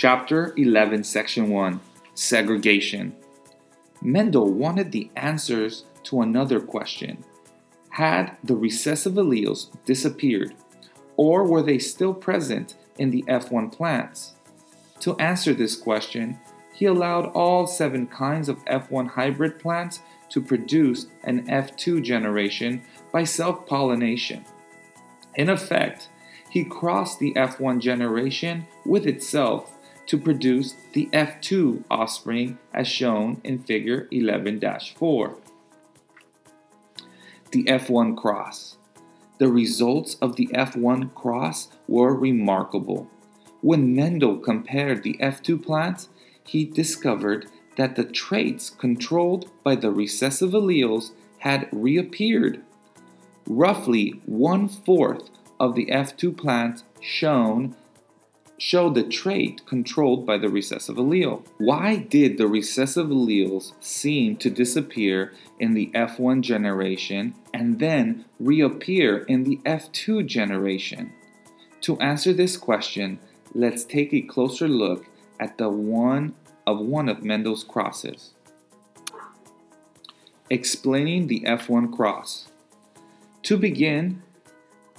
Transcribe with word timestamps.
Chapter 0.00 0.54
11, 0.56 1.02
Section 1.02 1.50
1 1.50 1.80
Segregation. 2.14 3.16
Mendel 4.00 4.52
wanted 4.52 4.92
the 4.92 5.10
answers 5.16 5.86
to 6.04 6.22
another 6.22 6.60
question 6.60 7.24
Had 7.88 8.36
the 8.44 8.54
recessive 8.54 9.14
alleles 9.14 9.70
disappeared, 9.86 10.54
or 11.16 11.42
were 11.42 11.62
they 11.62 11.80
still 11.80 12.14
present 12.14 12.76
in 12.96 13.10
the 13.10 13.24
F1 13.24 13.72
plants? 13.72 14.34
To 15.00 15.16
answer 15.16 15.52
this 15.52 15.74
question, 15.74 16.38
he 16.72 16.84
allowed 16.84 17.32
all 17.32 17.66
seven 17.66 18.06
kinds 18.06 18.48
of 18.48 18.64
F1 18.66 19.08
hybrid 19.08 19.58
plants 19.58 19.98
to 20.28 20.40
produce 20.40 21.08
an 21.24 21.44
F2 21.48 22.04
generation 22.04 22.84
by 23.10 23.24
self 23.24 23.66
pollination. 23.66 24.44
In 25.34 25.50
effect, 25.50 26.08
he 26.50 26.62
crossed 26.62 27.18
the 27.18 27.34
F1 27.34 27.80
generation 27.80 28.64
with 28.86 29.04
itself 29.04 29.74
to 30.08 30.18
produce 30.18 30.74
the 30.94 31.06
F2 31.12 31.84
offspring 31.90 32.58
as 32.74 32.88
shown 32.88 33.40
in 33.44 33.62
figure 33.62 34.08
11 34.10 34.60
4. 34.96 35.36
The 37.52 37.64
F1 37.64 38.16
cross. 38.16 38.76
The 39.38 39.48
results 39.48 40.16
of 40.20 40.36
the 40.36 40.48
F1 40.48 41.14
cross 41.14 41.68
were 41.86 42.14
remarkable. 42.14 43.08
When 43.60 43.94
Mendel 43.94 44.38
compared 44.38 45.02
the 45.02 45.16
F2 45.20 45.62
plants, 45.62 46.08
he 46.44 46.64
discovered 46.64 47.46
that 47.76 47.94
the 47.94 48.04
traits 48.04 48.70
controlled 48.70 49.50
by 49.62 49.76
the 49.76 49.90
recessive 49.90 50.50
alleles 50.50 51.12
had 51.38 51.68
reappeared. 51.70 52.62
Roughly 53.46 54.20
one 54.26 54.68
fourth 54.68 55.30
of 55.60 55.74
the 55.74 55.86
F2 55.86 56.36
plants 56.36 56.84
shown 57.00 57.76
show 58.58 58.90
the 58.90 59.04
trait 59.04 59.64
controlled 59.66 60.26
by 60.26 60.36
the 60.36 60.48
recessive 60.48 60.96
allele. 60.96 61.46
Why 61.58 61.96
did 61.96 62.36
the 62.36 62.48
recessive 62.48 63.06
alleles 63.06 63.72
seem 63.80 64.36
to 64.38 64.50
disappear 64.50 65.32
in 65.60 65.74
the 65.74 65.90
F1 65.94 66.42
generation 66.42 67.34
and 67.54 67.78
then 67.78 68.24
reappear 68.40 69.18
in 69.18 69.44
the 69.44 69.58
F2 69.58 70.26
generation? 70.26 71.12
To 71.82 71.98
answer 72.00 72.32
this 72.32 72.56
question, 72.56 73.20
let's 73.54 73.84
take 73.84 74.12
a 74.12 74.20
closer 74.20 74.68
look 74.68 75.06
at 75.38 75.56
the 75.56 75.68
one 75.68 76.34
of 76.66 76.80
one 76.80 77.08
of 77.08 77.24
Mendel's 77.24 77.62
crosses. 77.62 78.32
Explaining 80.50 81.28
the 81.28 81.40
F1 81.40 81.94
cross. 81.94 82.48
To 83.44 83.56
begin, 83.56 84.22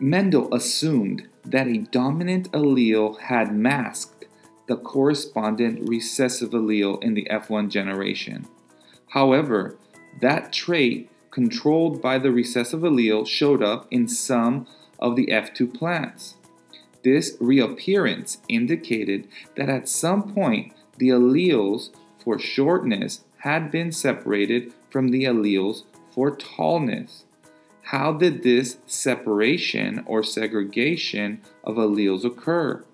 Mendel 0.00 0.52
assumed 0.52 1.28
that 1.44 1.66
a 1.66 1.78
dominant 1.78 2.50
allele 2.52 3.18
had 3.20 3.54
masked 3.54 4.26
the 4.66 4.76
correspondent 4.76 5.88
recessive 5.88 6.50
allele 6.50 7.02
in 7.02 7.14
the 7.14 7.26
F1 7.30 7.70
generation. 7.70 8.46
However, 9.08 9.76
that 10.20 10.52
trait 10.52 11.10
controlled 11.30 12.02
by 12.02 12.18
the 12.18 12.32
recessive 12.32 12.80
allele 12.80 13.26
showed 13.26 13.62
up 13.62 13.86
in 13.90 14.08
some 14.08 14.66
of 14.98 15.16
the 15.16 15.26
F2 15.26 15.72
plants. 15.72 16.36
This 17.02 17.36
reappearance 17.38 18.38
indicated 18.48 19.28
that 19.54 19.68
at 19.68 19.88
some 19.88 20.34
point 20.34 20.72
the 20.98 21.10
alleles 21.10 21.90
for 22.18 22.38
shortness 22.38 23.20
had 23.38 23.70
been 23.70 23.92
separated 23.92 24.72
from 24.90 25.08
the 25.08 25.24
alleles 25.24 25.84
for 26.10 26.34
tallness. 26.34 27.25
How 27.90 28.12
did 28.12 28.42
this 28.42 28.78
separation 28.86 30.02
or 30.06 30.24
segregation 30.24 31.40
of 31.62 31.76
alleles 31.76 32.24
occur? 32.24 32.84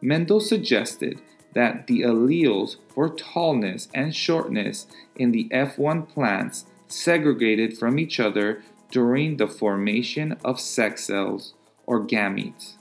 Mendel 0.00 0.40
suggested 0.40 1.20
that 1.52 1.86
the 1.86 2.00
alleles 2.00 2.76
for 2.88 3.10
tallness 3.10 3.88
and 3.92 4.16
shortness 4.16 4.86
in 5.16 5.32
the 5.32 5.50
F1 5.50 6.08
plants 6.08 6.64
segregated 6.88 7.76
from 7.76 7.98
each 7.98 8.18
other 8.18 8.62
during 8.90 9.36
the 9.36 9.46
formation 9.46 10.38
of 10.42 10.58
sex 10.58 11.04
cells 11.04 11.52
or 11.84 12.00
gametes. 12.00 12.76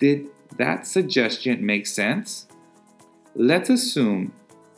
Did 0.00 0.26
that 0.58 0.88
suggestion 0.88 1.64
make 1.64 1.86
sense? 1.86 2.48
Let's 3.36 3.70
assume, 3.70 4.32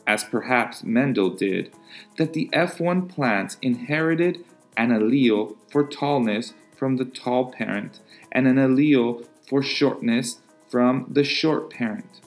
as 0.05 0.23
perhaps 0.23 0.83
Mendel 0.83 1.31
did, 1.31 1.73
that 2.17 2.33
the 2.33 2.51
F1 2.53 3.09
plants 3.09 3.57
inherited 3.63 4.45
an 4.77 4.89
allele 4.89 5.55
for 5.71 5.83
tallness 5.83 6.53
from 6.75 6.97
the 6.97 7.05
tall 7.05 7.51
parent 7.51 7.99
and 8.31 8.47
an 8.47 8.57
allele 8.57 9.25
for 9.47 9.61
shortness 9.61 10.39
from 10.69 11.05
the 11.09 11.23
short 11.23 11.69
parent. 11.69 12.21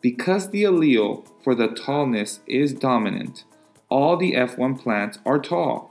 Because 0.00 0.50
the 0.50 0.64
allele 0.64 1.26
for 1.42 1.54
the 1.54 1.68
tallness 1.68 2.40
is 2.46 2.72
dominant, 2.72 3.44
all 3.88 4.16
the 4.16 4.32
F1 4.32 4.80
plants 4.80 5.18
are 5.24 5.38
tall. 5.38 5.90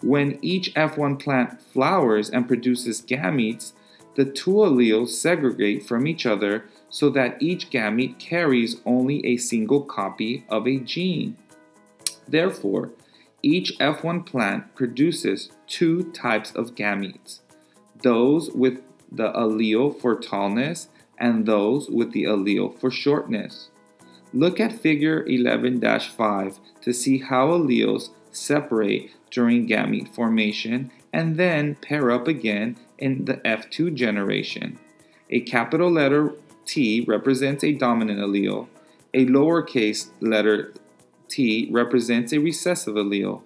When 0.00 0.38
each 0.42 0.74
F1 0.74 1.20
plant 1.22 1.62
flowers 1.62 2.28
and 2.28 2.48
produces 2.48 3.02
gametes, 3.02 3.72
the 4.14 4.24
two 4.24 4.50
alleles 4.50 5.10
segregate 5.10 5.86
from 5.86 6.06
each 6.06 6.26
other 6.26 6.64
so 6.90 7.08
that 7.10 7.40
each 7.40 7.70
gamete 7.70 8.18
carries 8.18 8.80
only 8.84 9.24
a 9.24 9.36
single 9.38 9.82
copy 9.82 10.44
of 10.48 10.66
a 10.66 10.78
gene. 10.78 11.36
Therefore, 12.28 12.90
each 13.42 13.76
F1 13.78 14.24
plant 14.24 14.74
produces 14.74 15.50
two 15.66 16.10
types 16.12 16.52
of 16.52 16.74
gametes 16.74 17.40
those 18.02 18.50
with 18.50 18.80
the 19.10 19.32
allele 19.32 20.00
for 20.00 20.16
tallness 20.16 20.88
and 21.18 21.46
those 21.46 21.88
with 21.88 22.12
the 22.12 22.24
allele 22.24 22.78
for 22.80 22.90
shortness. 22.90 23.70
Look 24.34 24.58
at 24.58 24.72
figure 24.72 25.24
11 25.26 25.80
5 25.80 26.60
to 26.80 26.92
see 26.92 27.18
how 27.18 27.48
alleles 27.48 28.10
separate 28.32 29.10
during 29.30 29.68
gamete 29.68 30.12
formation 30.14 30.90
and 31.12 31.36
then 31.36 31.76
pair 31.76 32.10
up 32.10 32.26
again 32.26 32.76
in 32.98 33.26
the 33.26 33.34
F2 33.38 33.94
generation. 33.94 34.78
A 35.30 35.40
capital 35.40 35.90
letter 35.90 36.34
T 36.64 37.04
represents 37.06 37.62
a 37.62 37.72
dominant 37.72 38.20
allele, 38.20 38.68
a 39.12 39.26
lowercase 39.26 40.08
letter 40.20 40.72
t 41.32 41.68
represents 41.70 42.32
a 42.32 42.38
recessive 42.38 42.94
allele. 42.94 43.42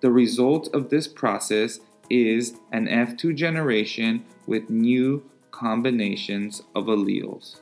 The 0.00 0.10
result 0.10 0.68
of 0.74 0.88
this 0.88 1.06
process 1.06 1.80
is 2.08 2.54
an 2.72 2.86
F2 2.86 3.34
generation 3.34 4.24
with 4.46 4.70
new 4.70 5.22
combinations 5.50 6.62
of 6.74 6.86
alleles. 6.86 7.60